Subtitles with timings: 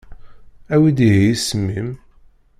[0.73, 1.91] Awi-d ihi isem-im.